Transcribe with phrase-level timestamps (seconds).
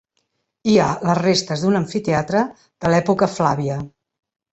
[0.69, 3.77] Hi ha les restes d'un amfiteatre de l'època flàvia.